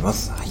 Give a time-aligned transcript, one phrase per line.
[0.00, 0.32] います。
[0.32, 0.48] はい。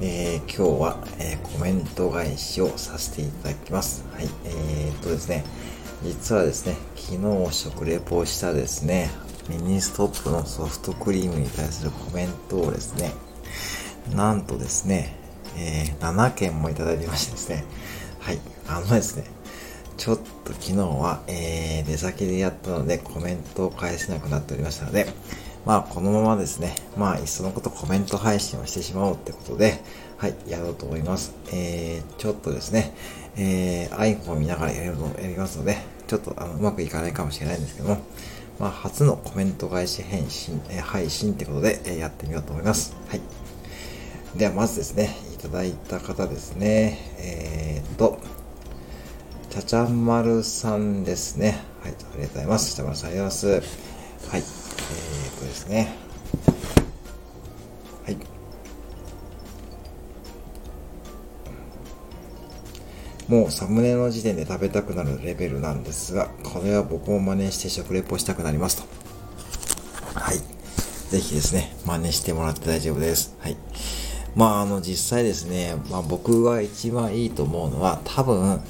[0.00, 4.04] えー、今日は、えー、コメント返しをさせていただきます。
[4.14, 4.28] はい。
[4.44, 5.44] えー、っとですね、
[6.02, 9.10] 実はですね、昨日食レポをしたですね、
[9.48, 13.12] ミニストップのソフトクリームに対するコメントをですね、
[14.14, 15.14] なんとですね、
[15.58, 17.64] えー、7件もいただいてましてですね、
[18.20, 18.38] はい。
[18.68, 19.24] あのですね、
[19.98, 25.06] ちょっと昨日は、えー、出先でやったのでコメントを返せなくなっておりましたので、
[25.66, 29.82] まあこのままですね、まあいっそのことコメント配信をしてしまおうってことで、
[30.16, 31.34] はい、やろうと思います。
[31.52, 32.94] えー、ちょっとですね、
[33.36, 37.98] えー、iPhone を見ながらやるの、やりますので、ちょっとあのうまくいかないかもしれないんですけども、
[38.60, 42.94] まあ初のコメント返し返信、えー、配信ってことで、えー、やってみようと思います。
[43.08, 43.20] はい。
[44.38, 48.20] ではまずですね、いただいた方ですね、えー、っと、
[49.50, 51.58] ちゃちゃんまるさんですね。
[51.82, 52.70] はい、ありがとうございます。
[52.70, 54.30] ちゃちゃまるさんありがとうございます。
[54.30, 54.65] はい。
[55.56, 55.88] ですね。
[58.04, 58.16] はい。
[63.28, 70.18] もうサムネの時点で食べたくなるレベルなんですが、これは僕も真似して食レポしたくなりますと。
[70.18, 70.36] はい。
[71.10, 73.34] ぜひですね、真似してもらって大丈夫です。
[73.40, 73.56] はい。
[74.34, 78.60] まあ、あの、実際ですね、まあ僕が一番いいと思うのは、多分、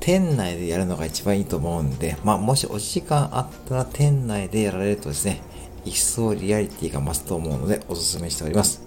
[0.00, 5.40] 店内でやるのが一番いいと思うんで、まあ、もしお時間あったら店内でやられるとですね、
[5.84, 8.82] 一層リアリティが増すと思うのでお勧めしております。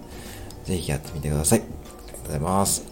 [0.64, 1.60] ぜひやってみてください。
[1.60, 2.84] ありがとうございます。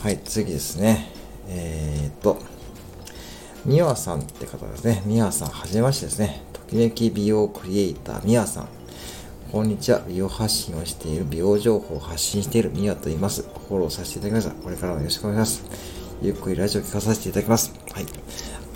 [0.00, 1.08] はい、次ですね。
[1.48, 2.38] えー、っと、
[3.64, 5.02] みわさんって方ですね。
[5.06, 6.42] みわさん、はじめましてですね。
[6.68, 8.68] 時々美容クリエイター、みわさん。
[9.50, 10.02] こんにちは。
[10.06, 13.42] 美容発信をしている、美容情報を発信しているみわと言います。
[13.42, 14.62] フォローさせていただきました。
[14.62, 15.96] これからもよろしくお願いします。
[16.22, 17.72] ゆっくりラジオ聞かさせていただきます。
[17.92, 18.06] はい。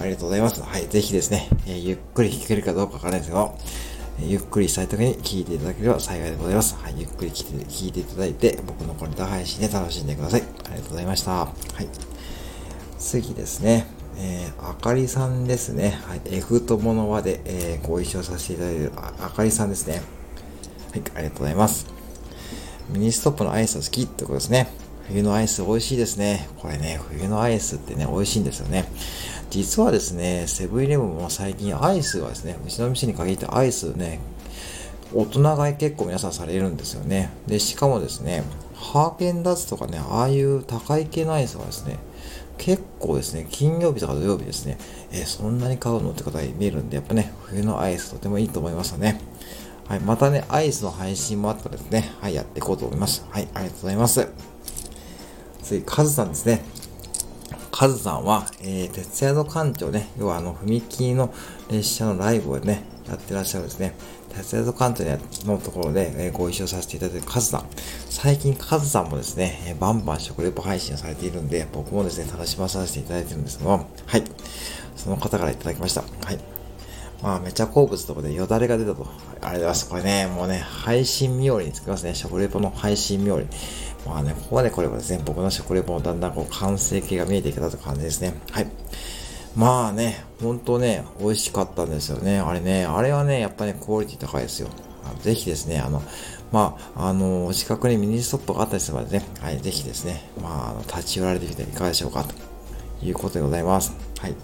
[0.00, 0.62] ありがとうございます。
[0.62, 0.86] はい。
[0.88, 3.58] ぜひですね、えー、ゆっくり聞けるかどうかわからないですけど、
[4.26, 6.76] ゆっくりしたい時に聞いていただければ幸いでございます。
[6.76, 6.94] はい。
[6.98, 10.42] ゆっくり聞いて聞いていただいて、僕のコネタ配信で楽しんでください。
[10.42, 11.32] ありがとうございました。
[11.32, 11.88] はい。
[12.98, 13.86] 次ですね。
[14.16, 15.98] えー、あかりさんですね。
[16.06, 16.20] はい。
[16.26, 20.02] F 友の輪で、えー、ご一緒させていただいているああかりさんですね。
[20.92, 21.02] はい。
[21.14, 21.86] ありがとうございます。
[22.90, 24.68] ミニストップのアイス好きってことですね。
[25.08, 26.48] 冬のアイス美味しいですね。
[26.58, 28.84] これね、冬のアイスってね、美味しいんですよね。
[29.50, 34.20] 実はですね、セブンイレブンも最近アイスがですね、うちの店に限ってアイスね、
[35.12, 37.30] 大人買い結構皆さんされるんですよね。
[37.48, 38.44] で、しかもですね、
[38.74, 41.98] ハーケンダッツとかね、ああいう高い系のアイスはですね、
[42.58, 44.78] 結構ですね、金曜日とか土曜日ですね、
[45.10, 49.20] え、そんなに買うのって方見えるんで、やっぱね、冬のアイスとてもいいと思いますよね。
[49.88, 53.24] はい、またね、アイスの配信もあったらですね、はい、やっていこうと思います。
[53.30, 54.28] はい、ありがとうございます。
[55.64, 56.62] 次、カズさんですね。
[57.70, 61.32] カズさんは、えー、徹夜の館長ね、要はあの、踏切の
[61.70, 63.94] 列車のライブをね、やってらっしゃるんですね。
[64.30, 67.66] 徹夜の館長のところで、え、ご一緒させていただいているカズさん。
[68.08, 73.76] 最近カズさんもですね、え、バンバン食レポ配信されているんで、僕もですね、楽しまさせていただいてるんですけど、は
[74.16, 74.24] い。
[74.96, 76.02] その方からいただきました。
[76.02, 76.38] はい。
[77.22, 79.04] まあ、めちゃ好物とかでよだれが出たと。
[79.04, 79.88] ありがとうございます。
[79.88, 82.14] これね、もうね、配信冥利につきますね。
[82.14, 83.46] 食レポの配信冥利。
[84.06, 88.34] まあね、ここまでこれはですね、僕の食レポもだんだんこう完成形が見えてきたという感じですね。
[88.50, 88.66] はい。
[89.56, 92.38] まあね、ほんとね、美味しかったんですよね。
[92.38, 94.68] あれね、あれはね、やっぱね、クオリティ高いですよ。
[95.22, 96.02] ぜひですね、あの、
[96.52, 102.34] まあ、あの、お近くにミニストップがあったりするのでね、はい、ぜひですね、まあ、あの立ち寄られてみてはいかがでしょうか、と
[103.04, 103.92] いうことでございます。
[104.18, 104.34] はい。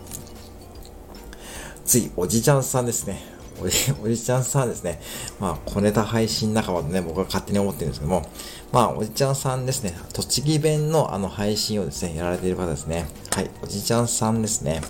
[1.84, 3.35] 次、おじちゃんさんですね。
[3.62, 5.00] おじ、 おじちゃんさんですね。
[5.40, 8.26] まあ、小ネタ配信仲間とね、僕は勝手に思ってるんですけども、
[8.72, 9.96] まあ、おじちゃんさんですね。
[10.12, 13.06] 栃木弁のあの配信をですね、やられている方ですね。
[13.34, 14.80] はい、おじちゃんさんですね。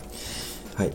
[0.74, 0.92] はい。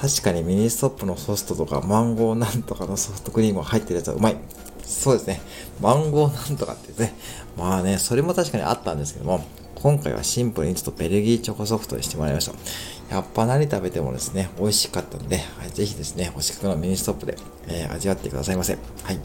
[0.00, 4.36] 確かにミニストップのソフトとか、マンゴーなんとかのソフトクリームが入ってるやつはうまい。
[4.84, 5.40] そうですね。
[5.80, 7.14] マンゴーなんとかってね。
[7.56, 9.44] まあね、それも確かにあったんですけども、
[9.80, 13.14] 今回はシンプルにちょっとベルギーチョコソフトにしてもらいました。
[13.14, 17.36] やっぱ何食べてもですね、美味しかったので、はい、ぜひですね、お近くのミニストップで、
[17.68, 18.74] えー、味わってくださいませ。
[18.74, 18.82] はい。
[19.04, 19.20] ありが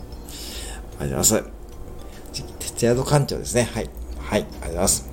[0.99, 1.63] とうございます。
[2.59, 3.63] 徹夜の館長ですね。
[3.73, 3.89] はい。
[4.19, 4.41] はい。
[4.41, 5.09] ありがとうございます。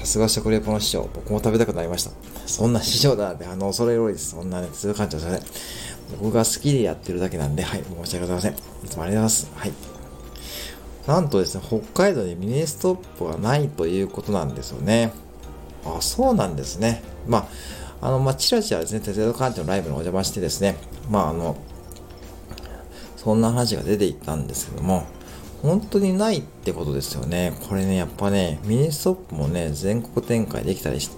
[0.00, 1.08] さすが食レポの師匠。
[1.14, 2.10] 僕も食べたくなりました。
[2.46, 4.30] そんな師匠だなんて、あの、恐れ多いです。
[4.30, 5.46] そんなね、徹夜館長すいません。
[6.20, 7.82] 僕が好きでやってるだけなんで、はい。
[7.82, 8.52] 申し訳ございません。
[8.52, 9.50] いつもありがとうございます。
[9.54, 9.93] はい。
[11.06, 15.12] なんとですね、北海道にミニストップがないということなんですよね。
[15.84, 17.02] あ、そうなんですね。
[17.26, 17.48] ま
[18.00, 20.76] あ、あの、まあ、チラチラですね、鉄道館長のライブにお邪魔してですね、
[21.10, 21.56] まあ、あの、
[23.16, 25.04] そんな話が出ていったんですけども、
[25.62, 27.54] 本当にないってことですよね。
[27.68, 31.10] これね、やっぱね、ミニストップもね、全国展開できたりし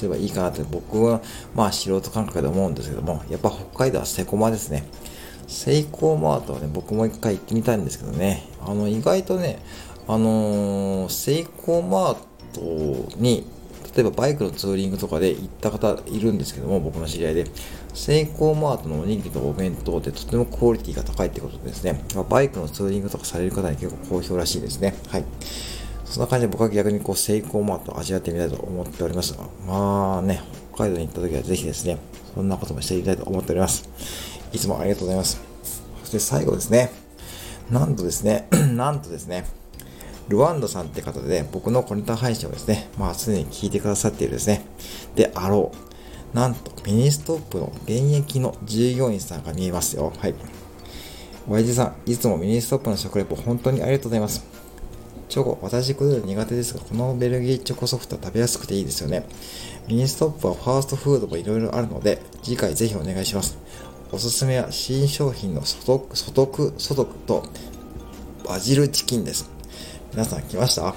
[0.00, 1.20] てればいいかなって僕は、
[1.54, 4.84] まあ、素人感覚で思うんですけども、やっぱ北海道はセコマですね。
[5.46, 9.58] セイコーマートはね、僕も一回行ってみたいんですけどね、あの、意外とね、
[10.06, 12.16] あのー、セイコーマー
[12.52, 13.46] トに、
[13.94, 17.46] 例えばバイクのツーリングとかで行った方いるんですけども、僕の知り合いで、
[17.94, 24.94] セイコーマートのおにぎりとお弁当ってとてもクオリティが高いってことですね、バイクのツーリングとかされる方に結構好評らしいですね。
[25.08, 25.24] はい。
[26.04, 29.36] そんな感じで僕は逆にこう、セイコーマートを味わってみたいと思っております、
[29.66, 30.40] まあね、
[30.74, 31.98] 北海道に行った時はぜひですね、
[32.34, 33.88] そんなこともしていきたいと思っております。
[34.54, 35.40] いつもありがとうございます。
[36.02, 36.90] そして最後ですね、
[37.70, 39.44] なんとですね、 なんとですね、
[40.28, 44.64] ルワンドさんって方で、ね、僕のコネタ配信をですね、まあ常に聞いてくださっているですね、
[45.16, 45.72] であろ
[46.32, 46.36] う。
[46.36, 50.12] なんと、ミニストップの現役の従業員さんが見えますよ。
[50.18, 50.34] はい。
[51.48, 54.44] YG さん、いつもミニストップの食レポ本当にありがとうございます。
[55.28, 59.26] チョコ、私これ苦手ですが、このベルギーチョコソフトは食べやすくていいですよね。
[59.88, 63.58] ミニストップはファーストフードもいろいろあるので、次回ぜひお願いします。
[64.14, 67.42] おすすめは新商品のソトク、ソトク、ソトクと
[68.46, 69.50] バジルチキンです。
[70.12, 70.82] 皆さん聞きました？
[70.84, 70.94] は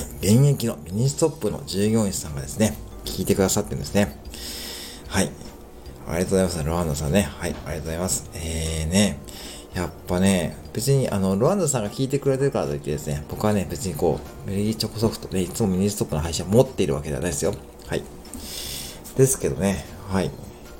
[0.00, 0.02] い。
[0.20, 4.18] 現役のミニストップの従業員さんがですね、聞いてくださってるんですね。
[5.06, 5.30] はい。
[6.08, 6.64] ありがとうございます。
[6.64, 7.22] ロワンダさんね。
[7.22, 7.50] はい。
[7.52, 8.30] ありがとうございます。
[8.34, 9.20] えーね。
[9.72, 17.54] やっぱね、別に、あの、ロワンダさんが聞いてくれてるからといってですね、僕はね、別にこう、ベルギーチョコソフトでいつもミニストップの配信を持っているわけではないですよ。
[17.86, 18.02] はい。
[19.16, 20.32] ですけどね、はい。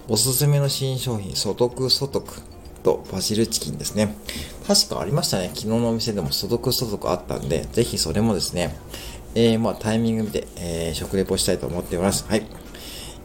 [0.08, 2.40] おすすめの新商品、ソトクソトク
[2.84, 4.14] とバジルチキンですね。
[4.64, 5.48] 確かありましたね。
[5.48, 8.78] 昨日のお店でもソトクソトクあったんで、ぜひそれもですね、
[9.34, 12.24] えー、まあタイミングで、えー、食レポしたいと思っております。
[12.28, 12.46] はい。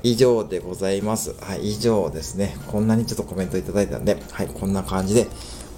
[0.01, 1.35] 以上でございます。
[1.39, 2.57] はい、以上ですね。
[2.65, 5.27] こんなにちょっとコメントいただいたんで、はい、こんな感じで、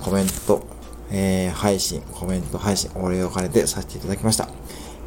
[0.02, 0.66] コメント、
[1.12, 4.48] えー、配信、コメント配信、お礼を兼ねてさせていただきました。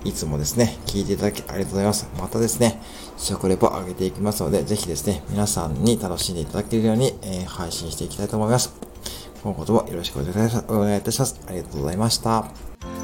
[0.07, 2.09] いつもですね、聞いていただきありがとうございます。
[2.19, 2.81] またですね、
[3.17, 8.73] 食レポ上げていきますので、ぜひですね、皆さんに楽しんでいただけるように、えー、配信していきたいと思います。
[9.43, 10.29] 今後ともよろしくお願
[10.95, 11.41] いいたします。
[11.47, 12.96] ありがとうございました。